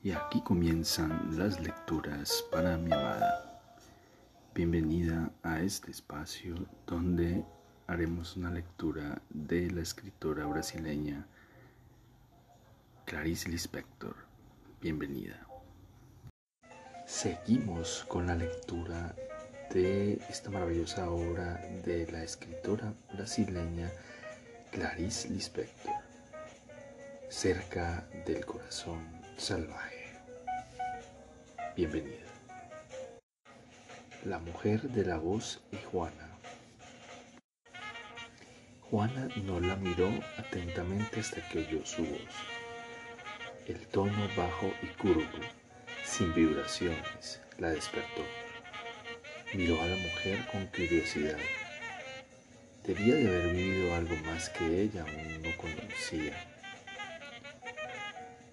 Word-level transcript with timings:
Y 0.00 0.12
aquí 0.12 0.40
comienzan 0.42 1.36
las 1.36 1.58
lecturas 1.58 2.44
para 2.52 2.76
mi 2.76 2.92
amada. 2.92 3.60
Bienvenida 4.54 5.32
a 5.42 5.60
este 5.60 5.90
espacio 5.90 6.54
donde 6.86 7.44
haremos 7.88 8.36
una 8.36 8.48
lectura 8.52 9.20
de 9.28 9.68
la 9.72 9.80
escritora 9.80 10.46
brasileña 10.46 11.26
Clarice 13.06 13.48
Lispector. 13.48 14.14
Bienvenida. 14.80 15.44
Seguimos 17.04 18.04
con 18.06 18.28
la 18.28 18.36
lectura 18.36 19.16
de 19.72 20.22
esta 20.30 20.48
maravillosa 20.48 21.10
obra 21.10 21.54
de 21.84 22.06
la 22.12 22.22
escritora 22.22 22.94
brasileña 23.12 23.90
Clarice 24.70 25.28
Lispector, 25.30 25.94
Cerca 27.28 28.08
del 28.24 28.46
Corazón 28.46 29.18
Salvaje. 29.38 30.10
Bienvenida. 31.76 32.26
La 34.24 34.40
mujer 34.40 34.82
de 34.82 35.04
la 35.04 35.16
voz 35.16 35.60
y 35.70 35.76
Juana. 35.76 36.28
Juana 38.90 39.28
no 39.44 39.60
la 39.60 39.76
miró 39.76 40.10
atentamente 40.38 41.20
hasta 41.20 41.48
que 41.48 41.60
oyó 41.60 41.86
su 41.86 42.04
voz. 42.04 42.34
El 43.68 43.86
tono 43.86 44.28
bajo 44.36 44.72
y 44.82 44.86
curvo, 45.00 45.22
sin 46.04 46.34
vibraciones, 46.34 47.40
la 47.58 47.70
despertó. 47.70 48.24
Miró 49.54 49.80
a 49.80 49.86
la 49.86 49.96
mujer 49.96 50.44
con 50.50 50.66
curiosidad. 50.66 51.38
Debía 52.84 53.14
de 53.14 53.28
haber 53.28 53.54
vivido 53.54 53.94
algo 53.94 54.16
más 54.26 54.50
que 54.50 54.82
ella 54.82 55.02
aún 55.02 55.42
no 55.42 55.56
conocía. 55.56 56.57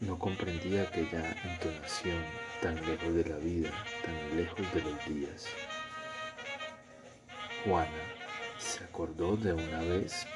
No 0.02 0.20
comprendía 0.20 0.84
aquella 0.84 1.34
entonación 1.44 2.22
tan 2.62 2.76
lejos 2.86 3.16
de 3.16 3.24
la 3.24 3.38
vida, 3.38 3.70
tan 4.04 4.38
lejos 4.38 4.74
de 4.74 4.82
los 4.82 5.06
días. 5.06 5.48
Juana 7.64 7.90
se 8.58 8.84
acordó 8.84 9.38
de 9.38 9.54
una 9.54 9.80
vez, 9.80 10.28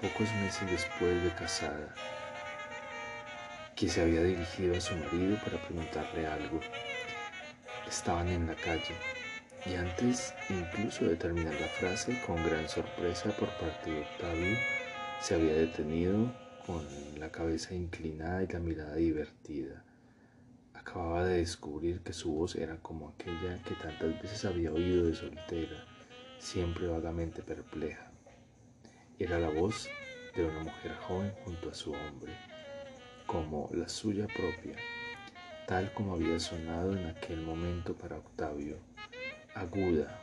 pocos 0.00 0.32
meses 0.42 0.70
después 0.70 1.22
de 1.22 1.30
casada, 1.34 1.94
que 3.74 3.86
se 3.88 4.00
había 4.00 4.22
dirigido 4.22 4.76
a 4.76 4.80
su 4.80 4.96
marido 4.96 5.36
para 5.44 5.58
preguntarle 5.58 6.26
algo. 6.26 6.60
Estaban 7.86 8.28
en 8.28 8.46
la 8.46 8.54
calle 8.54 8.94
y 9.66 9.74
antes 9.74 10.32
incluso 10.48 11.04
de 11.04 11.16
terminar 11.16 11.54
la 11.60 11.68
frase, 11.68 12.18
con 12.26 12.42
gran 12.42 12.66
sorpresa 12.66 13.30
por 13.36 13.50
parte 13.58 13.90
de 13.90 14.00
Octavio, 14.00 14.56
se 15.20 15.34
había 15.34 15.52
detenido 15.52 16.45
con 16.66 16.84
la 17.20 17.30
cabeza 17.30 17.74
inclinada 17.74 18.42
y 18.42 18.48
la 18.48 18.58
mirada 18.58 18.96
divertida. 18.96 19.84
Acababa 20.74 21.24
de 21.24 21.38
descubrir 21.38 22.00
que 22.00 22.12
su 22.12 22.32
voz 22.32 22.56
era 22.56 22.76
como 22.78 23.10
aquella 23.10 23.62
que 23.62 23.74
tantas 23.74 24.20
veces 24.20 24.44
había 24.44 24.72
oído 24.72 25.06
de 25.06 25.14
soltera, 25.14 25.84
siempre 26.38 26.88
vagamente 26.88 27.42
perpleja. 27.42 28.10
Era 29.18 29.38
la 29.38 29.50
voz 29.50 29.88
de 30.34 30.44
una 30.44 30.64
mujer 30.64 30.94
joven 31.06 31.32
junto 31.44 31.70
a 31.70 31.74
su 31.74 31.92
hombre, 31.92 32.32
como 33.26 33.70
la 33.72 33.88
suya 33.88 34.26
propia, 34.26 34.76
tal 35.66 35.92
como 35.94 36.14
había 36.14 36.38
sonado 36.40 36.96
en 36.96 37.06
aquel 37.06 37.40
momento 37.40 37.94
para 37.96 38.18
Octavio 38.18 38.76
aguda, 39.56 40.20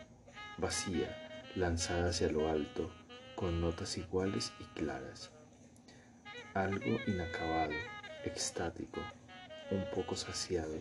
vacía, 0.60 1.10
lanzada 1.56 2.10
hacia 2.10 2.30
lo 2.30 2.50
alto, 2.50 2.92
con 3.36 3.62
notas 3.62 3.98
iguales 3.98 4.54
y 4.60 4.64
claras. 4.80 5.33
Algo 6.54 7.00
inacabado, 7.08 7.74
extático, 8.26 9.02
un 9.72 9.84
poco 9.94 10.16
saciado, 10.16 10.76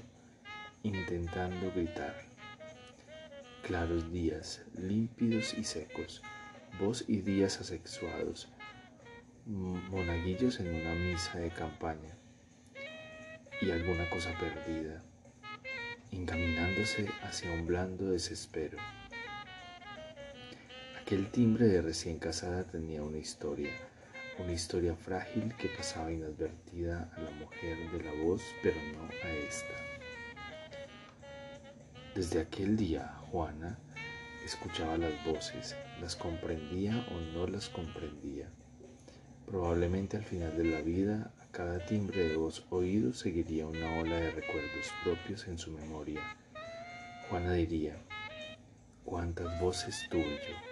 intentando 0.82 1.72
gritar. 1.72 2.14
Claros 3.62 4.12
días, 4.12 4.62
límpidos 4.76 5.54
y 5.54 5.64
secos, 5.64 6.22
voz 6.78 7.04
y 7.08 7.22
días 7.22 7.60
asexuados, 7.60 8.48
monaguillos 9.46 10.60
en 10.60 10.74
una 10.74 10.94
misa 10.94 11.38
de 11.38 11.50
campaña 11.50 12.16
y 13.60 13.70
alguna 13.70 14.10
cosa 14.10 14.30
perdida 14.38 15.02
encaminándose 16.12 17.08
hacia 17.22 17.50
un 17.50 17.66
blando 17.66 18.10
desespero. 18.10 18.78
Aquel 21.00 21.30
timbre 21.30 21.66
de 21.66 21.82
recién 21.82 22.18
casada 22.18 22.64
tenía 22.64 23.02
una 23.02 23.18
historia, 23.18 23.72
una 24.38 24.52
historia 24.52 24.94
frágil 24.94 25.54
que 25.56 25.68
pasaba 25.68 26.12
inadvertida 26.12 27.10
a 27.16 27.20
la 27.20 27.30
mujer 27.32 27.76
de 27.90 28.02
la 28.02 28.12
voz, 28.24 28.42
pero 28.62 28.76
no 28.92 29.04
a 29.04 29.30
esta. 29.48 29.74
Desde 32.14 32.40
aquel 32.40 32.76
día, 32.76 33.14
Juana 33.30 33.78
escuchaba 34.44 34.98
las 34.98 35.12
voces, 35.24 35.76
las 36.00 36.16
comprendía 36.16 37.06
o 37.10 37.20
no 37.34 37.46
las 37.46 37.68
comprendía. 37.68 38.48
Probablemente 39.46 40.16
al 40.16 40.24
final 40.24 40.56
de 40.56 40.64
la 40.64 40.80
vida 40.80 41.32
cada 41.52 41.84
timbre 41.84 42.28
de 42.28 42.36
voz 42.36 42.64
oído 42.70 43.12
seguiría 43.12 43.66
una 43.66 44.00
ola 44.00 44.16
de 44.16 44.30
recuerdos 44.30 44.90
propios 45.04 45.46
en 45.48 45.58
su 45.58 45.70
memoria. 45.70 46.20
Juana 47.28 47.52
diría, 47.52 47.98
¿cuántas 49.04 49.60
voces 49.60 50.06
tuve 50.10 50.40
yo? 50.48 50.71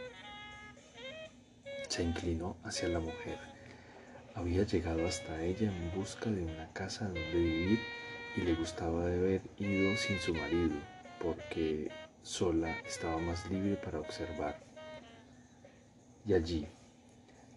Se 2.01 2.07
inclinó 2.07 2.57
hacia 2.65 2.89
la 2.89 2.99
mujer. 2.99 3.37
Había 4.35 4.63
llegado 4.63 5.07
hasta 5.07 5.43
ella 5.43 5.71
en 5.71 5.93
busca 5.95 6.31
de 6.31 6.43
una 6.43 6.73
casa 6.73 7.05
donde 7.05 7.35
vivir 7.35 7.79
y 8.39 8.41
le 8.41 8.55
gustaba 8.55 9.05
de 9.05 9.19
haber 9.19 9.43
ido 9.59 9.95
sin 9.99 10.19
su 10.19 10.33
marido, 10.33 10.77
porque 11.23 11.91
sola 12.23 12.75
estaba 12.87 13.19
más 13.19 13.51
libre 13.51 13.77
para 13.77 14.01
observar. 14.01 14.59
Y 16.25 16.33
allí, 16.33 16.67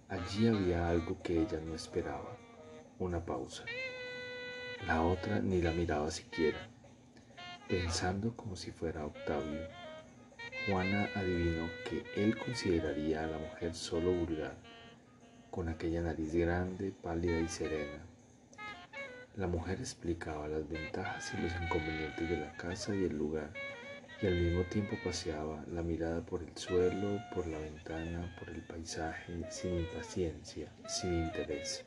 allí 0.09 0.49
había 0.49 0.89
algo 0.89 1.21
que 1.21 1.43
ella 1.43 1.61
no 1.65 1.73
esperaba 1.73 2.37
una 2.99 3.23
pausa. 3.23 3.63
La 4.85 5.03
otra 5.03 5.39
ni 5.39 5.61
la 5.61 5.71
miraba 5.71 6.11
siquiera, 6.11 6.67
pensando 7.69 8.35
como 8.35 8.57
si 8.57 8.71
fuera 8.71 9.05
Octavio. 9.05 9.82
Juana 10.65 11.09
adivinó 11.15 11.69
que 11.89 12.05
él 12.15 12.37
consideraría 12.37 13.23
a 13.23 13.27
la 13.27 13.37
mujer 13.37 13.75
solo 13.75 14.13
vulgar, 14.13 14.55
con 15.51 15.67
aquella 15.67 16.01
nariz 16.01 16.33
grande, 16.33 16.91
pálida 16.91 17.37
y 17.39 17.47
serena. 17.49 18.05
La 19.35 19.47
mujer 19.47 19.79
explicaba 19.79 20.47
las 20.47 20.67
ventajas 20.69 21.33
y 21.33 21.41
los 21.41 21.51
inconvenientes 21.61 22.29
de 22.29 22.37
la 22.37 22.53
casa 22.53 22.95
y 22.95 23.03
el 23.03 23.17
lugar, 23.17 23.51
y 24.21 24.27
al 24.27 24.35
mismo 24.35 24.63
tiempo 24.63 24.95
paseaba 25.03 25.65
la 25.67 25.83
mirada 25.83 26.25
por 26.25 26.41
el 26.41 26.55
suelo, 26.55 27.19
por 27.35 27.45
la 27.47 27.59
ventana, 27.59 28.33
por 28.39 28.49
el 28.49 28.61
paisaje, 28.61 29.33
sin 29.49 29.79
impaciencia, 29.79 30.71
sin 30.87 31.25
interés 31.25 31.83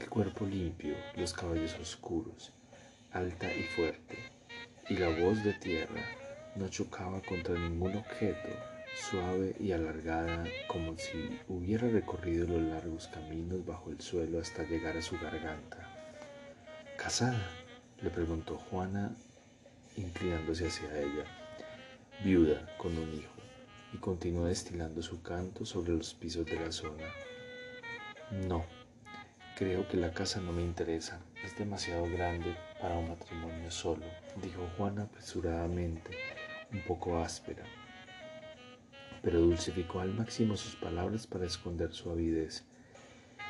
el 0.00 0.08
cuerpo 0.08 0.46
limpio, 0.46 0.94
los 1.16 1.32
cabellos 1.32 1.78
oscuros, 1.78 2.52
alta 3.12 3.52
y 3.54 3.62
fuerte, 3.62 4.18
y 4.88 4.96
la 4.96 5.08
voz 5.20 5.44
de 5.44 5.52
tierra 5.52 6.21
no 6.54 6.68
chocaba 6.68 7.20
contra 7.22 7.58
ningún 7.58 7.96
objeto, 7.96 8.48
suave 8.94 9.54
y 9.58 9.72
alargada 9.72 10.44
como 10.66 10.96
si 10.98 11.40
hubiera 11.48 11.88
recorrido 11.88 12.46
los 12.46 12.62
largos 12.62 13.08
caminos 13.08 13.64
bajo 13.64 13.90
el 13.90 14.00
suelo 14.00 14.40
hasta 14.40 14.64
llegar 14.64 14.96
a 14.96 15.02
su 15.02 15.18
garganta. 15.18 15.88
¿Casada? 16.96 17.40
le 18.02 18.10
preguntó 18.10 18.58
Juana, 18.58 19.14
inclinándose 19.96 20.66
hacia 20.66 20.98
ella, 20.98 21.24
viuda 22.24 22.76
con 22.76 22.96
un 22.98 23.14
hijo, 23.14 23.32
y 23.92 23.98
continuó 23.98 24.46
destilando 24.46 25.02
su 25.02 25.22
canto 25.22 25.64
sobre 25.64 25.92
los 25.92 26.12
pisos 26.14 26.44
de 26.46 26.56
la 26.56 26.72
zona. 26.72 27.04
No, 28.48 28.64
Creo 29.62 29.86
que 29.86 29.98
la 29.98 30.12
casa 30.12 30.40
no 30.40 30.50
me 30.50 30.62
interesa, 30.62 31.20
es 31.44 31.56
demasiado 31.58 32.04
grande 32.10 32.56
para 32.80 32.96
un 32.96 33.10
matrimonio 33.10 33.70
solo, 33.70 34.04
dijo 34.42 34.66
Juana 34.76 35.02
apresuradamente, 35.02 36.10
un 36.72 36.80
poco 36.82 37.18
áspera, 37.18 37.64
pero 39.22 39.40
dulcificó 39.40 40.00
al 40.00 40.12
máximo 40.14 40.56
sus 40.56 40.76
palabras 40.76 41.26
para 41.26 41.46
esconder 41.46 41.92
su 41.92 42.10
avidez. 42.10 42.64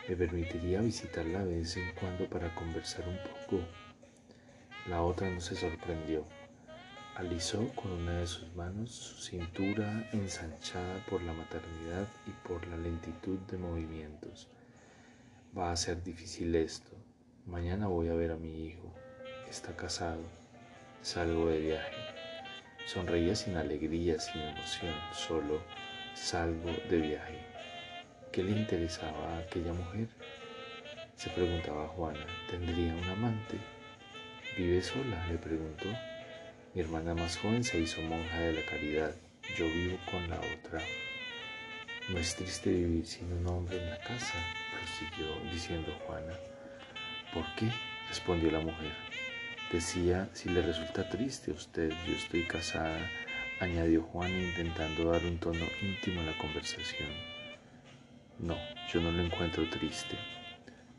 Me 0.08 0.16
permitiría 0.16 0.80
visitarla 0.80 1.44
de 1.44 1.58
vez 1.58 1.76
en 1.76 1.92
cuando 1.98 2.28
para 2.28 2.54
conversar 2.54 3.06
un 3.08 3.18
poco. 3.18 3.62
La 4.88 5.02
otra 5.02 5.30
no 5.30 5.40
se 5.40 5.54
sorprendió. 5.54 6.24
Alisó 7.14 7.68
con 7.74 7.92
una 7.92 8.18
de 8.18 8.26
sus 8.26 8.52
manos 8.54 8.90
su 8.90 9.22
cintura 9.22 10.08
ensanchada 10.12 11.04
por 11.06 11.22
la 11.22 11.32
maternidad 11.32 12.08
y 12.26 12.30
por 12.48 12.66
la 12.66 12.76
lentitud 12.76 13.38
de 13.50 13.58
movimientos. 13.58 14.48
Va 15.56 15.70
a 15.70 15.76
ser 15.76 16.02
difícil 16.02 16.54
esto. 16.54 16.96
Mañana 17.46 17.86
voy 17.86 18.08
a 18.08 18.14
ver 18.14 18.32
a 18.32 18.36
mi 18.36 18.66
hijo. 18.66 18.92
Está 19.48 19.76
casado. 19.76 20.22
Salgo 21.02 21.48
de 21.48 21.60
viaje. 21.60 22.21
Sonreía 22.86 23.34
sin 23.34 23.56
alegría, 23.56 24.18
sin 24.18 24.42
emoción, 24.42 24.94
solo 25.14 25.62
salgo 26.14 26.70
de 26.90 26.98
viaje. 26.98 27.38
¿Qué 28.32 28.42
le 28.42 28.52
interesaba 28.52 29.36
a 29.36 29.38
aquella 29.38 29.72
mujer? 29.72 30.08
Se 31.16 31.30
preguntaba 31.30 31.86
Juana, 31.88 32.26
¿tendría 32.50 32.94
un 32.94 33.04
amante? 33.04 33.58
¿Vive 34.56 34.82
sola? 34.82 35.26
le 35.28 35.38
preguntó. 35.38 35.86
Mi 36.74 36.80
hermana 36.80 37.14
más 37.14 37.36
joven 37.36 37.62
se 37.62 37.78
hizo 37.78 38.02
monja 38.02 38.38
de 38.38 38.52
la 38.52 38.62
caridad. 38.62 39.14
Yo 39.56 39.66
vivo 39.66 39.98
con 40.10 40.28
la 40.28 40.38
otra. 40.38 40.80
No 42.08 42.18
es 42.18 42.34
triste 42.34 42.70
vivir 42.70 43.06
sin 43.06 43.32
un 43.32 43.46
hombre 43.46 43.76
en 43.76 43.90
la 43.90 43.98
casa, 44.00 44.38
prosiguió 44.72 45.28
diciendo 45.52 45.92
Juana. 46.06 46.34
¿Por 47.32 47.44
qué? 47.54 47.70
respondió 48.08 48.50
la 48.50 48.60
mujer. 48.60 49.11
Decía, 49.72 50.28
si 50.34 50.50
le 50.50 50.60
resulta 50.60 51.08
triste 51.08 51.50
a 51.50 51.54
usted, 51.54 51.90
yo 52.06 52.14
estoy 52.14 52.42
casada, 52.42 53.10
añadió 53.58 54.02
Juana 54.02 54.36
intentando 54.36 55.10
dar 55.10 55.24
un 55.24 55.38
tono 55.38 55.64
íntimo 55.80 56.20
a 56.20 56.24
la 56.24 56.36
conversación. 56.36 57.08
No, 58.38 58.58
yo 58.92 59.00
no 59.00 59.10
lo 59.10 59.22
encuentro 59.22 59.66
triste. 59.70 60.18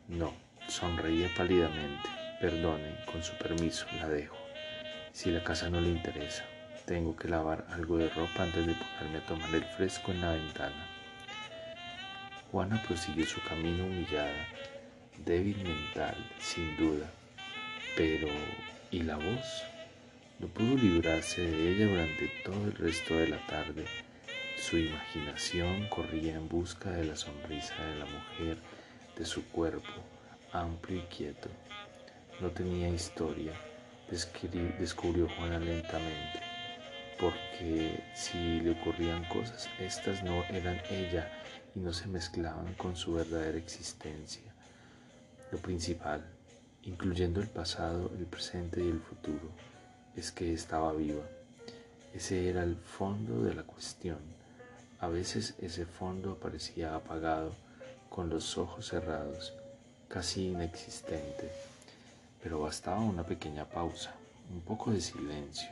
No, 0.07 0.33
sonreía 0.67 1.29
pálidamente. 1.37 2.09
Perdone, 2.41 2.95
con 3.11 3.21
su 3.21 3.37
permiso, 3.37 3.85
la 3.97 4.09
dejo. 4.09 4.37
Si 5.11 5.29
la 5.29 5.43
casa 5.43 5.69
no 5.69 5.79
le 5.79 5.89
interesa, 5.89 6.43
tengo 6.87 7.15
que 7.15 7.27
lavar 7.27 7.67
algo 7.69 7.99
de 7.99 8.09
ropa 8.09 8.41
antes 8.41 8.65
de 8.65 8.73
ponerme 8.73 9.19
a 9.19 9.25
tomar 9.27 9.53
el 9.53 9.65
fresco 9.65 10.11
en 10.11 10.21
la 10.21 10.31
ventana. 10.31 10.87
Juana 12.51 12.81
prosiguió 12.87 13.23
su 13.27 13.39
camino 13.43 13.85
humillada, 13.85 14.47
débil 15.23 15.57
mental, 15.57 16.15
sin 16.39 16.75
duda. 16.75 17.05
Pero, 17.95 18.27
¿y 18.89 19.03
la 19.03 19.17
voz? 19.17 19.63
No 20.39 20.47
pudo 20.47 20.75
librarse 20.75 21.41
de 21.41 21.71
ella 21.71 21.87
durante 21.87 22.27
todo 22.43 22.65
el 22.65 22.73
resto 22.73 23.15
de 23.15 23.27
la 23.27 23.45
tarde. 23.45 23.85
Su 24.57 24.77
imaginación 24.77 25.87
corría 25.89 26.35
en 26.35 26.49
busca 26.49 26.89
de 26.89 27.05
la 27.05 27.15
sonrisa 27.15 27.75
de 27.85 27.95
la 27.95 28.05
mujer, 28.05 28.57
de 29.15 29.25
su 29.25 29.45
cuerpo, 29.49 29.91
amplio 30.51 30.99
y 30.99 31.03
quieto. 31.03 31.49
No 32.41 32.49
tenía 32.49 32.89
historia, 32.89 33.53
descubrió 34.09 35.29
Juana 35.37 35.59
lentamente, 35.59 36.39
porque 37.19 38.03
si 38.15 38.59
le 38.61 38.71
ocurrían 38.71 39.23
cosas, 39.25 39.69
estas 39.79 40.23
no 40.23 40.43
eran 40.45 40.81
ella 40.89 41.31
y 41.75 41.79
no 41.79 41.93
se 41.93 42.07
mezclaban 42.07 42.73
con 42.73 42.95
su 42.95 43.13
verdadera 43.13 43.57
existencia. 43.57 44.51
Lo 45.51 45.59
principal, 45.59 46.25
incluyendo 46.85 47.41
el 47.41 47.47
pasado, 47.47 48.11
el 48.17 48.25
presente 48.25 48.83
y 48.83 48.89
el 48.89 48.99
futuro, 48.99 49.49
es 50.15 50.31
que 50.31 50.53
estaba 50.53 50.93
viva. 50.93 51.23
Ese 52.13 52.49
era 52.49 52.63
el 52.63 52.75
fondo 52.75 53.43
de 53.43 53.55
la 53.55 53.63
cuestión. 53.63 54.19
A 54.99 55.07
veces 55.07 55.55
ese 55.59 55.85
fondo 55.85 56.35
parecía 56.35 56.95
apagado, 56.95 57.53
con 58.09 58.29
los 58.29 58.57
ojos 58.57 58.87
cerrados, 58.89 59.53
casi 60.07 60.49
inexistente, 60.49 61.51
pero 62.43 62.59
bastaba 62.59 62.99
una 62.99 63.23
pequeña 63.23 63.65
pausa, 63.65 64.13
un 64.51 64.61
poco 64.61 64.91
de 64.91 65.01
silencio, 65.01 65.69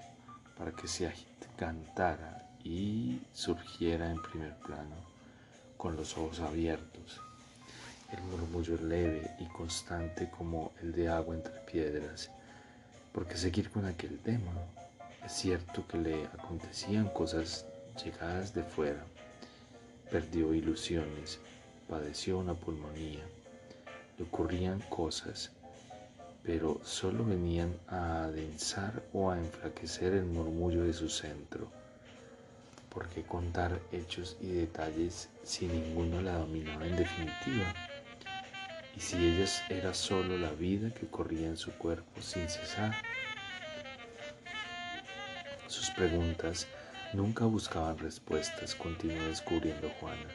para 0.57 0.71
que 0.71 0.87
se 0.87 1.11
cantara 1.55 2.49
y 2.63 3.21
surgiera 3.33 4.09
en 4.09 4.21
primer 4.21 4.55
plano 4.57 4.95
con 5.77 5.95
los 5.95 6.17
ojos 6.17 6.39
abiertos, 6.39 7.21
el 8.11 8.21
murmullo 8.23 8.77
leve 8.77 9.31
y 9.39 9.45
constante 9.45 10.29
como 10.29 10.71
el 10.81 10.91
de 10.91 11.09
agua 11.09 11.35
entre 11.35 11.53
piedras. 11.71 12.29
porque 13.13 13.35
seguir 13.35 13.69
con 13.69 13.85
aquel 13.85 14.19
tema? 14.19 14.51
Es 15.25 15.33
cierto 15.33 15.85
que 15.87 15.97
le 15.97 16.25
acontecían 16.27 17.09
cosas 17.09 17.65
llegadas 18.03 18.53
de 18.53 18.63
fuera. 18.63 19.03
Perdió 20.09 20.53
ilusiones, 20.53 21.39
padeció 21.89 22.37
una 22.37 22.53
pulmonía, 22.53 23.23
le 24.17 24.23
ocurrían 24.23 24.79
cosas, 24.89 25.51
pero 26.43 26.79
solo 26.83 27.25
venían 27.25 27.73
a 27.87 28.23
adensar 28.23 29.03
o 29.13 29.29
a 29.29 29.37
enflaquecer 29.37 30.13
el 30.13 30.25
murmullo 30.25 30.83
de 30.83 30.93
su 30.93 31.09
centro 31.09 31.81
¿Por 32.93 33.07
qué 33.07 33.23
contar 33.23 33.79
hechos 33.93 34.35
y 34.41 34.47
detalles 34.47 35.29
si 35.43 35.65
ninguno 35.65 36.21
la 36.21 36.33
dominaba 36.33 36.85
en 36.85 36.97
definitiva? 36.97 37.73
Y 38.95 38.99
si 38.99 39.17
ella 39.17 39.45
era 39.69 39.93
solo 39.93 40.37
la 40.37 40.51
vida 40.51 40.93
que 40.93 41.07
corría 41.07 41.47
en 41.47 41.57
su 41.57 41.71
cuerpo 41.71 42.21
sin 42.21 42.49
cesar. 42.49 42.95
Sus 45.67 45.89
preguntas 45.91 46.67
nunca 47.13 47.45
buscaban 47.45 47.97
respuestas, 47.97 48.75
continuó 48.75 49.23
descubriendo 49.27 49.89
Juana. 49.99 50.27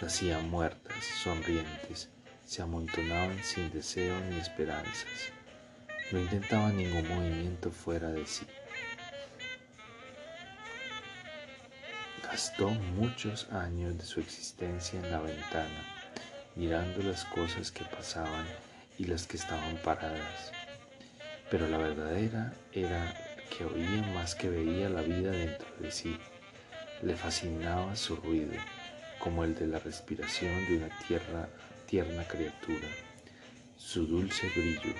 Nacían 0.00 0.50
muertas, 0.50 1.04
sonrientes, 1.22 2.10
se 2.44 2.62
amontonaban 2.62 3.42
sin 3.42 3.70
deseo 3.70 4.20
ni 4.30 4.36
esperanzas. 4.38 5.32
No 6.12 6.20
intentaba 6.20 6.70
ningún 6.70 7.08
movimiento 7.08 7.70
fuera 7.70 8.10
de 8.10 8.26
sí. 8.26 8.46
Gastó 12.22 12.68
muchos 12.68 13.50
años 13.50 13.96
de 13.98 14.04
su 14.04 14.20
existencia 14.20 15.00
en 15.00 15.10
la 15.10 15.20
ventana, 15.20 15.95
mirando 16.56 17.02
las 17.02 17.24
cosas 17.26 17.70
que 17.70 17.84
pasaban 17.84 18.46
y 18.98 19.04
las 19.04 19.26
que 19.26 19.36
estaban 19.36 19.76
paradas. 19.84 20.52
Pero 21.50 21.68
la 21.68 21.76
verdadera 21.76 22.54
era 22.72 23.14
que 23.56 23.64
oía 23.64 24.02
más 24.14 24.34
que 24.34 24.50
veía 24.50 24.88
la 24.88 25.02
vida 25.02 25.30
dentro 25.30 25.68
de 25.78 25.90
sí. 25.90 26.18
Le 27.02 27.14
fascinaba 27.14 27.94
su 27.94 28.16
ruido, 28.16 28.54
como 29.18 29.44
el 29.44 29.54
de 29.54 29.66
la 29.66 29.78
respiración 29.78 30.66
de 30.66 30.78
una 30.78 31.48
tierna 31.86 32.24
criatura, 32.24 32.88
su 33.76 34.06
dulce 34.06 34.50
brillo, 34.56 34.94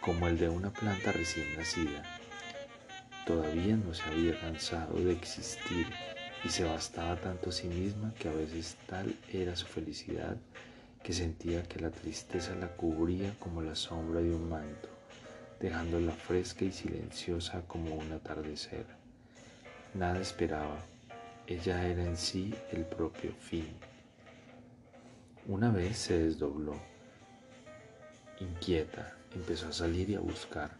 como 0.00 0.28
el 0.28 0.38
de 0.38 0.48
una 0.48 0.70
planta 0.70 1.10
recién 1.10 1.56
nacida. 1.56 2.02
Todavía 3.26 3.76
no 3.76 3.94
se 3.94 4.04
había 4.04 4.38
cansado 4.38 5.00
de 5.00 5.12
existir 5.12 5.86
y 6.44 6.48
se 6.48 6.64
bastaba 6.64 7.16
tanto 7.16 7.50
a 7.50 7.52
sí 7.52 7.68
misma 7.68 8.12
que 8.18 8.28
a 8.28 8.32
veces 8.32 8.76
tal 8.86 9.14
era 9.32 9.56
su 9.56 9.66
felicidad 9.66 10.36
que 11.02 11.12
sentía 11.12 11.62
que 11.62 11.78
la 11.78 11.90
tristeza 11.90 12.54
la 12.56 12.66
cubría 12.66 13.32
como 13.38 13.62
la 13.62 13.76
sombra 13.76 14.20
de 14.20 14.34
un 14.34 14.48
manto, 14.48 14.88
dejándola 15.60 16.10
fresca 16.10 16.64
y 16.64 16.72
silenciosa 16.72 17.62
como 17.68 17.94
un 17.94 18.12
atardecer. 18.12 18.84
Nada 19.94 20.20
esperaba, 20.20 20.78
ella 21.46 21.86
era 21.86 22.02
en 22.02 22.16
sí 22.16 22.52
el 22.72 22.84
propio 22.84 23.32
fin. 23.34 23.68
Una 25.46 25.70
vez 25.70 25.96
se 25.96 26.18
desdobló, 26.18 26.74
inquieta, 28.40 29.16
empezó 29.32 29.68
a 29.68 29.72
salir 29.72 30.10
y 30.10 30.16
a 30.16 30.20
buscar. 30.20 30.72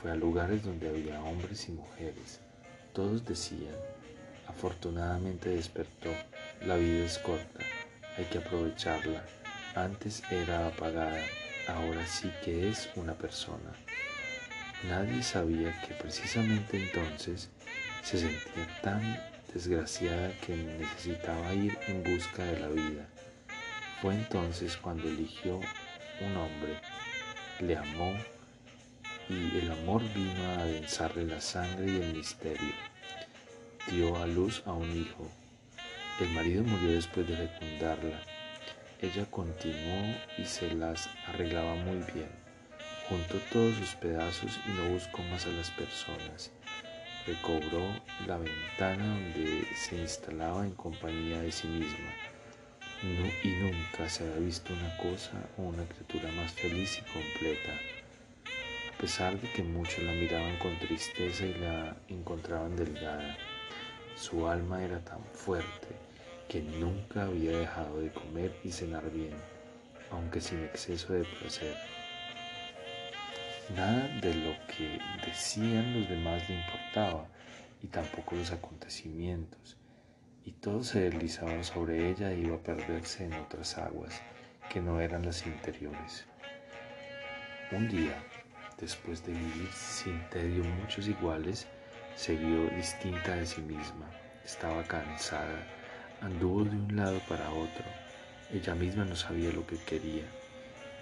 Fue 0.00 0.12
a 0.12 0.14
lugares 0.14 0.62
donde 0.62 0.88
había 0.88 1.20
hombres 1.24 1.68
y 1.68 1.72
mujeres. 1.72 2.38
Todos 2.92 3.26
decían, 3.26 3.74
Afortunadamente 4.48 5.50
despertó. 5.50 6.10
La 6.62 6.76
vida 6.76 7.04
es 7.04 7.18
corta, 7.18 7.60
hay 8.16 8.24
que 8.26 8.38
aprovecharla. 8.38 9.24
Antes 9.74 10.22
era 10.30 10.68
apagada, 10.68 11.20
ahora 11.68 12.06
sí 12.06 12.32
que 12.44 12.68
es 12.68 12.88
una 12.96 13.12
persona. 13.14 13.72
Nadie 14.88 15.22
sabía 15.22 15.78
que 15.82 15.94
precisamente 15.94 16.76
entonces 16.76 17.50
se 18.02 18.18
sentía 18.18 18.80
tan 18.82 19.20
desgraciada 19.52 20.30
que 20.40 20.56
necesitaba 20.56 21.52
ir 21.54 21.78
en 21.88 22.02
busca 22.02 22.44
de 22.44 22.60
la 22.60 22.68
vida. 22.68 23.08
Fue 24.00 24.14
entonces 24.14 24.76
cuando 24.76 25.08
eligió 25.08 25.56
un 26.20 26.36
hombre, 26.36 26.80
le 27.60 27.76
amó 27.76 28.14
y 29.28 29.58
el 29.58 29.70
amor 29.72 30.02
vino 30.14 30.44
a 30.50 30.62
adensarle 30.62 31.24
la 31.24 31.40
sangre 31.40 31.90
y 31.90 32.02
el 32.02 32.14
misterio 32.14 32.83
dio 33.88 34.16
a 34.16 34.26
luz 34.26 34.62
a 34.66 34.72
un 34.72 34.90
hijo. 34.96 35.28
El 36.20 36.28
marido 36.30 36.62
murió 36.62 36.92
después 36.92 37.26
de 37.28 37.36
fecundarla. 37.36 38.22
Ella 39.02 39.26
continuó 39.30 40.14
y 40.38 40.44
se 40.46 40.74
las 40.74 41.08
arreglaba 41.26 41.74
muy 41.74 41.98
bien. 42.12 42.30
Juntó 43.08 43.38
todos 43.52 43.74
sus 43.74 43.94
pedazos 43.96 44.58
y 44.66 44.70
no 44.70 44.88
buscó 44.88 45.22
más 45.24 45.44
a 45.46 45.50
las 45.50 45.70
personas. 45.70 46.50
Recobró 47.26 47.82
la 48.26 48.38
ventana 48.38 49.04
donde 49.04 49.66
se 49.74 49.96
instalaba 49.96 50.64
en 50.64 50.72
compañía 50.72 51.40
de 51.40 51.52
sí 51.52 51.66
misma. 51.66 52.12
y 53.42 53.48
nunca 53.48 54.08
se 54.08 54.24
había 54.24 54.46
visto 54.46 54.72
una 54.72 54.96
cosa 54.96 55.32
o 55.58 55.62
una 55.62 55.84
criatura 55.84 56.30
más 56.32 56.52
feliz 56.52 56.98
y 56.98 57.02
completa. 57.12 57.72
A 58.94 58.98
pesar 58.98 59.38
de 59.38 59.50
que 59.52 59.62
muchos 59.62 60.02
la 60.04 60.12
miraban 60.12 60.56
con 60.58 60.78
tristeza 60.78 61.44
y 61.44 61.54
la 61.54 61.94
encontraban 62.08 62.76
delgada, 62.76 63.36
su 64.16 64.46
alma 64.46 64.84
era 64.84 65.00
tan 65.00 65.22
fuerte 65.32 65.88
que 66.48 66.60
nunca 66.62 67.24
había 67.24 67.58
dejado 67.58 68.00
de 68.00 68.12
comer 68.12 68.54
y 68.62 68.70
cenar 68.70 69.10
bien, 69.10 69.34
aunque 70.10 70.40
sin 70.40 70.62
exceso 70.64 71.12
de 71.12 71.24
placer. 71.24 71.76
Nada 73.74 74.08
de 74.20 74.34
lo 74.34 74.52
que 74.66 74.98
decían 75.26 75.98
los 75.98 76.08
demás 76.08 76.48
le 76.48 76.56
importaba, 76.56 77.26
y 77.82 77.86
tampoco 77.88 78.36
los 78.36 78.50
acontecimientos, 78.50 79.76
y 80.44 80.52
todo 80.52 80.84
se 80.84 81.00
deslizaba 81.00 81.62
sobre 81.64 82.10
ella 82.10 82.30
e 82.30 82.38
iba 82.38 82.56
a 82.56 82.62
perderse 82.62 83.24
en 83.24 83.34
otras 83.34 83.76
aguas 83.78 84.20
que 84.70 84.80
no 84.80 85.00
eran 85.00 85.24
las 85.24 85.46
interiores. 85.46 86.26
Un 87.72 87.88
día, 87.88 88.22
después 88.78 89.24
de 89.24 89.32
vivir 89.32 89.70
sin 89.72 90.20
tedio 90.30 90.62
muchos 90.64 91.08
iguales, 91.08 91.66
se 92.16 92.36
vio 92.36 92.68
distinta 92.70 93.34
de 93.34 93.46
sí 93.46 93.60
misma. 93.60 94.06
Estaba 94.44 94.84
cansada, 94.84 95.66
anduvo 96.20 96.64
de 96.64 96.70
un 96.70 96.96
lado 96.96 97.18
para 97.28 97.50
otro. 97.50 97.84
Ella 98.52 98.74
misma 98.74 99.04
no 99.04 99.16
sabía 99.16 99.50
lo 99.50 99.66
que 99.66 99.78
quería. 99.78 100.24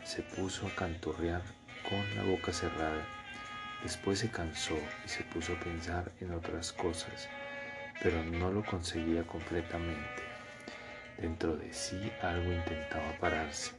Se 0.05 0.23
puso 0.23 0.67
a 0.67 0.75
cantorrear 0.75 1.43
con 1.89 2.17
la 2.17 2.23
boca 2.23 2.53
cerrada. 2.53 3.05
Después 3.83 4.21
se 4.21 4.31
cansó 4.31 4.79
y 5.05 5.09
se 5.09 5.25
puso 5.25 5.55
a 5.55 5.61
pensar 5.61 6.13
en 6.21 6.33
otras 6.33 6.73
cosas, 6.73 7.29
pero 8.03 8.23
no 8.23 8.51
lo 8.51 8.65
conseguía 8.65 9.25
completamente. 9.25 10.23
Dentro 11.19 11.57
de 11.57 11.73
sí 11.75 12.11
algo 12.23 12.53
intentaba 12.53 13.13
pararse. 13.21 13.73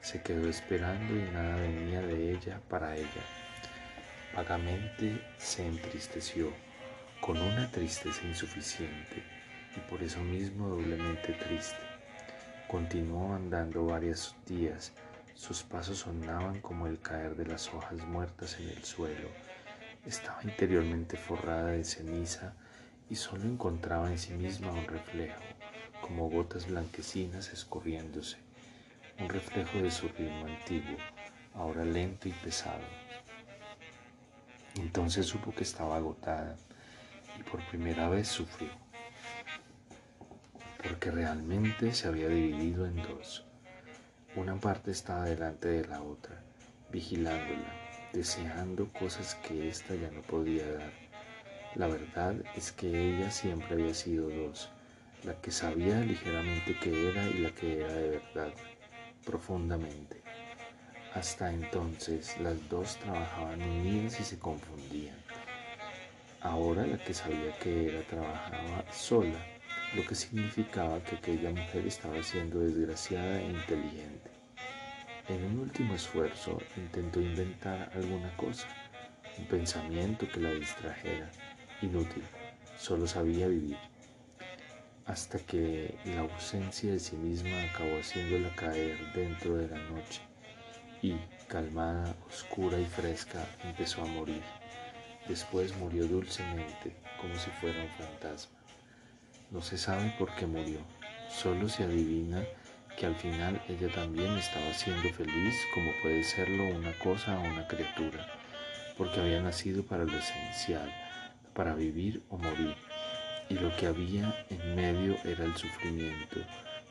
Se 0.00 0.22
quedó 0.22 0.48
esperando 0.48 1.14
y 1.14 1.30
nada 1.30 1.56
venía 1.56 2.00
de 2.00 2.32
ella 2.32 2.60
para 2.68 2.96
ella. 2.96 3.24
Vagamente 4.34 5.20
se 5.38 5.66
entristeció, 5.66 6.52
con 7.20 7.36
una 7.36 7.70
tristeza 7.70 8.26
insuficiente 8.26 9.22
y 9.76 9.90
por 9.90 10.02
eso 10.02 10.20
mismo 10.20 10.68
doblemente 10.68 11.34
triste. 11.34 11.76
Continuó 12.66 13.34
andando 13.34 13.84
varios 13.84 14.34
días, 14.46 14.92
sus 15.34 15.62
pasos 15.62 15.98
sonaban 15.98 16.60
como 16.60 16.86
el 16.86 16.98
caer 16.98 17.36
de 17.36 17.46
las 17.46 17.68
hojas 17.74 17.98
muertas 18.06 18.58
en 18.58 18.70
el 18.70 18.84
suelo. 18.84 19.28
Estaba 20.06 20.42
interiormente 20.44 21.18
forrada 21.18 21.72
de 21.72 21.84
ceniza 21.84 22.54
y 23.10 23.16
solo 23.16 23.44
encontraba 23.44 24.10
en 24.10 24.18
sí 24.18 24.32
misma 24.32 24.72
un 24.72 24.86
reflejo, 24.86 25.42
como 26.00 26.30
gotas 26.30 26.68
blanquecinas 26.68 27.52
escurriéndose, 27.52 28.38
un 29.18 29.28
reflejo 29.28 29.78
de 29.78 29.90
su 29.90 30.08
ritmo 30.08 30.46
antiguo, 30.46 30.96
ahora 31.54 31.84
lento 31.84 32.28
y 32.28 32.32
pesado. 32.32 32.84
Entonces 34.76 35.26
supo 35.26 35.52
que 35.52 35.64
estaba 35.64 35.96
agotada 35.96 36.56
y 37.40 37.42
por 37.42 37.66
primera 37.68 38.08
vez 38.08 38.28
sufrió, 38.28 38.68
porque 40.82 41.10
realmente 41.10 41.92
se 41.94 42.08
había 42.08 42.28
dividido 42.28 42.86
en 42.86 42.96
dos. 43.02 43.46
Una 44.36 44.56
parte 44.56 44.90
estaba 44.90 45.24
delante 45.24 45.68
de 45.68 45.88
la 45.88 46.02
otra, 46.02 46.42
vigilándola, 46.92 47.72
deseando 48.12 48.92
cosas 48.92 49.34
que 49.36 49.68
ésta 49.68 49.94
ya 49.94 50.10
no 50.10 50.22
podía 50.22 50.70
dar. 50.70 50.92
La 51.74 51.86
verdad 51.86 52.36
es 52.56 52.72
que 52.72 52.88
ella 52.88 53.30
siempre 53.30 53.74
había 53.74 53.94
sido 53.94 54.28
dos, 54.28 54.70
la 55.24 55.34
que 55.40 55.50
sabía 55.50 56.00
ligeramente 56.00 56.76
que 56.78 57.10
era 57.10 57.26
y 57.28 57.38
la 57.38 57.50
que 57.50 57.80
era 57.80 57.92
de 57.92 58.08
verdad, 58.10 58.52
profundamente. 59.24 60.22
Hasta 61.14 61.52
entonces 61.52 62.38
las 62.40 62.68
dos 62.68 62.96
trabajaban 62.98 63.62
unidas 63.62 64.20
y 64.20 64.24
se 64.24 64.38
confundían. 64.38 65.16
Ahora 66.42 66.86
la 66.86 66.96
que 66.96 67.12
sabía 67.12 67.52
que 67.58 67.88
era 67.88 68.02
trabajaba 68.06 68.90
sola, 68.90 69.38
lo 69.94 70.02
que 70.06 70.14
significaba 70.14 71.02
que 71.04 71.16
aquella 71.16 71.50
mujer 71.50 71.86
estaba 71.86 72.22
siendo 72.22 72.60
desgraciada 72.60 73.42
e 73.42 73.50
inteligente. 73.50 74.30
En 75.28 75.44
un 75.44 75.58
último 75.58 75.94
esfuerzo 75.94 76.58
intentó 76.78 77.20
inventar 77.20 77.90
alguna 77.94 78.34
cosa, 78.38 78.66
un 79.38 79.44
pensamiento 79.46 80.26
que 80.28 80.40
la 80.40 80.52
distrajera, 80.52 81.30
inútil, 81.82 82.24
solo 82.78 83.06
sabía 83.06 83.46
vivir, 83.46 83.76
hasta 85.04 85.38
que 85.40 85.94
la 86.06 86.22
ausencia 86.22 86.90
de 86.92 86.98
sí 87.00 87.16
misma 87.16 87.62
acabó 87.64 87.98
haciéndola 87.98 88.48
caer 88.56 88.96
dentro 89.12 89.56
de 89.56 89.68
la 89.68 89.78
noche 89.90 90.22
y, 91.02 91.16
calmada, 91.48 92.16
oscura 92.26 92.78
y 92.78 92.86
fresca, 92.86 93.46
empezó 93.62 94.02
a 94.02 94.06
morir. 94.06 94.42
Después 95.28 95.76
murió 95.76 96.06
dulcemente, 96.06 96.96
como 97.20 97.34
si 97.36 97.50
fuera 97.50 97.82
un 97.82 97.88
fantasma. 97.90 98.58
No 99.50 99.62
se 99.62 99.78
sabe 99.78 100.14
por 100.18 100.34
qué 100.36 100.46
murió, 100.46 100.78
solo 101.28 101.68
se 101.68 101.84
adivina 101.84 102.44
que 102.98 103.06
al 103.06 103.16
final 103.16 103.60
ella 103.68 103.92
también 103.94 104.36
estaba 104.36 104.72
siendo 104.74 105.08
feliz 105.10 105.56
como 105.74 105.90
puede 106.02 106.22
serlo 106.22 106.64
una 106.68 106.92
cosa 106.98 107.38
o 107.38 107.42
una 107.42 107.66
criatura, 107.66 108.26
porque 108.98 109.20
había 109.20 109.40
nacido 109.40 109.82
para 109.82 110.04
lo 110.04 110.18
esencial, 110.18 110.92
para 111.54 111.74
vivir 111.74 112.22
o 112.28 112.36
morir, 112.36 112.74
y 113.48 113.54
lo 113.54 113.74
que 113.76 113.86
había 113.86 114.46
en 114.50 114.74
medio 114.74 115.16
era 115.24 115.44
el 115.44 115.56
sufrimiento, 115.56 116.40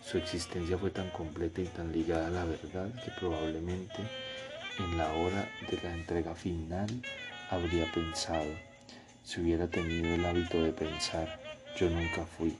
su 0.02 0.18
existencia 0.18 0.78
fue 0.78 0.90
tan 0.90 1.10
completa 1.10 1.62
y 1.62 1.66
tan 1.66 1.92
ligada 1.92 2.28
a 2.28 2.32
la 2.32 2.46
verdad 2.46 2.90
que 3.04 3.12
probablemente 3.12 3.98
en 4.80 4.98
la 4.98 5.14
hora 5.14 5.48
de 5.70 5.80
la 5.84 5.94
entrega 5.94 6.34
final 6.34 6.90
habría 7.50 7.92
pensado, 7.92 8.50
si 9.24 9.42
hubiera 9.42 9.68
tenido 9.68 10.14
el 10.14 10.26
hábito 10.26 10.64
de 10.64 10.72
pensar, 10.72 11.40
yo 11.76 11.90
nunca 11.90 12.26
fui. 12.26 12.58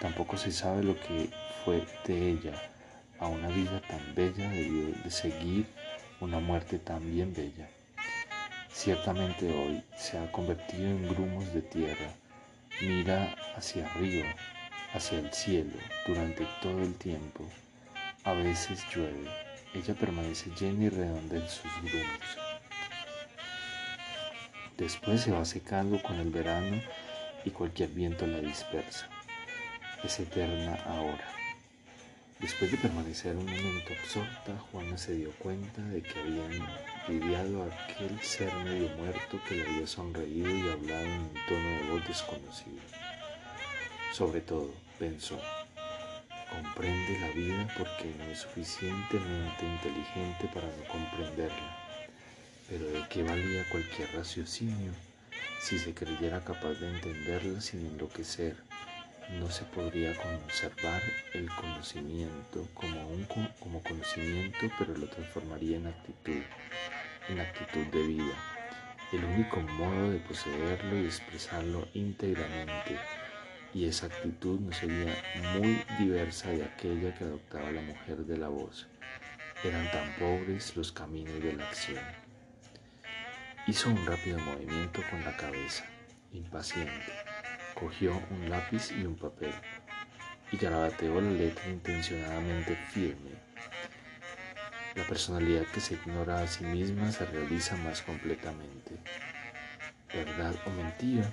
Tampoco 0.00 0.36
se 0.36 0.52
sabe 0.52 0.82
lo 0.82 0.94
que 1.00 1.30
fue 1.64 1.84
de 2.06 2.30
ella. 2.30 2.52
A 3.18 3.28
una 3.28 3.48
vida 3.48 3.80
tan 3.88 4.14
bella 4.14 4.48
debió 4.50 4.88
de 5.02 5.10
seguir 5.10 5.66
una 6.20 6.38
muerte 6.38 6.78
tan 6.78 7.10
bien 7.10 7.32
bella. 7.34 7.68
Ciertamente 8.70 9.50
hoy 9.50 9.82
se 9.96 10.18
ha 10.18 10.30
convertido 10.32 10.84
en 10.84 11.08
grumos 11.08 11.52
de 11.52 11.62
tierra. 11.62 12.10
Mira 12.82 13.34
hacia 13.56 13.86
arriba 13.86 14.34
hacia 14.92 15.18
el 15.18 15.32
cielo 15.32 15.72
durante 16.06 16.46
todo 16.62 16.80
el 16.82 16.94
tiempo. 16.94 17.44
A 18.24 18.32
veces 18.32 18.84
llueve, 18.94 19.28
ella 19.74 19.94
permanece 19.94 20.50
llena 20.58 20.84
y 20.84 20.88
redonda 20.88 21.36
en 21.36 21.48
sus 21.48 21.70
grumos. 21.82 22.45
Después 24.76 25.22
se 25.22 25.32
va 25.32 25.44
secando 25.46 26.02
con 26.02 26.16
el 26.16 26.28
verano 26.28 26.82
y 27.46 27.50
cualquier 27.50 27.88
viento 27.88 28.26
la 28.26 28.40
dispersa. 28.40 29.08
Es 30.04 30.20
eterna 30.20 30.78
ahora. 30.84 31.26
Después 32.40 32.70
de 32.70 32.76
permanecer 32.76 33.34
un 33.34 33.46
momento 33.46 33.94
absorta, 33.98 34.58
Juana 34.70 34.98
se 34.98 35.14
dio 35.14 35.30
cuenta 35.38 35.80
de 35.80 36.02
que 36.02 36.20
habían 36.20 36.68
lidiado 37.08 37.62
a 37.62 37.66
aquel 37.66 38.20
ser 38.20 38.52
medio 38.56 38.90
muerto 38.98 39.40
que 39.48 39.54
le 39.54 39.66
había 39.66 39.86
sonreído 39.86 40.50
y 40.50 40.68
hablado 40.68 41.06
en 41.06 41.20
un 41.20 41.34
tono 41.48 41.70
de 41.70 41.90
voz 41.92 42.06
desconocido. 42.06 42.82
Sobre 44.12 44.42
todo, 44.42 44.70
pensó, 44.98 45.40
comprende 46.50 47.18
la 47.20 47.28
vida 47.28 47.66
porque 47.78 48.14
no 48.18 48.24
es 48.24 48.40
suficientemente 48.40 49.64
inteligente 49.64 50.50
para 50.52 50.66
no 50.66 50.84
comprenderla. 50.92 51.85
Pero 52.68 52.84
¿de 52.90 53.04
qué 53.08 53.22
valía 53.22 53.64
cualquier 53.70 54.12
raciocinio 54.12 54.92
si 55.60 55.78
se 55.78 55.94
creyera 55.94 56.40
capaz 56.40 56.74
de 56.74 56.88
entenderla 56.88 57.60
sin 57.60 57.86
enloquecer? 57.86 58.56
No 59.38 59.50
se 59.50 59.64
podría 59.64 60.14
conservar 60.16 61.00
el 61.34 61.48
conocimiento 61.50 62.66
como, 62.74 63.08
un, 63.08 63.24
como 63.60 63.82
conocimiento, 63.82 64.70
pero 64.78 64.96
lo 64.96 65.06
transformaría 65.08 65.76
en 65.76 65.86
actitud, 65.86 66.42
en 67.28 67.40
actitud 67.40 67.86
de 67.92 68.06
vida. 68.06 68.34
El 69.12 69.24
único 69.24 69.60
modo 69.60 70.10
de 70.10 70.18
poseerlo 70.18 71.00
y 71.00 71.06
expresarlo 71.06 71.86
íntegramente 71.94 72.98
y 73.72 73.84
esa 73.84 74.06
actitud 74.06 74.58
no 74.58 74.72
sería 74.72 75.14
muy 75.54 75.84
diversa 76.00 76.50
de 76.50 76.64
aquella 76.64 77.14
que 77.14 77.24
adoptaba 77.24 77.70
la 77.70 77.82
mujer 77.82 78.18
de 78.18 78.38
la 78.38 78.48
voz. 78.48 78.88
Eran 79.62 79.88
tan 79.92 80.12
pobres 80.16 80.76
los 80.76 80.90
caminos 80.90 81.40
de 81.42 81.52
la 81.52 81.68
acción. 81.68 82.25
Hizo 83.66 83.90
un 83.90 84.06
rápido 84.06 84.38
movimiento 84.38 85.02
con 85.10 85.24
la 85.24 85.36
cabeza, 85.36 85.84
impaciente. 86.32 87.12
Cogió 87.74 88.22
un 88.30 88.48
lápiz 88.48 88.92
y 88.92 89.04
un 89.04 89.16
papel 89.16 89.52
y 90.52 90.56
garabateó 90.56 91.20
la 91.20 91.30
letra 91.30 91.68
intencionadamente 91.68 92.76
firme. 92.92 93.32
La 94.94 95.04
personalidad 95.06 95.66
que 95.74 95.80
se 95.80 95.94
ignora 95.94 96.42
a 96.42 96.46
sí 96.46 96.64
misma 96.64 97.10
se 97.10 97.26
realiza 97.26 97.76
más 97.76 98.02
completamente. 98.02 98.98
¿Verdad 100.12 100.54
o 100.66 100.70
mentira? 100.70 101.30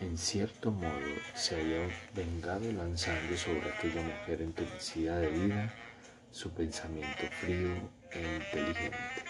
en 0.00 0.16
cierto 0.16 0.72
modo 0.72 1.14
se 1.34 1.60
había 1.60 1.88
vengado 2.14 2.72
lanzando 2.72 3.36
sobre 3.36 3.70
aquella 3.70 4.02
mujer 4.02 4.40
entumecida 4.40 5.18
de 5.18 5.28
vida 5.28 5.74
su 6.30 6.50
pensamiento 6.50 7.26
frío 7.40 7.90
e 8.12 8.36
inteligente. 8.36 9.29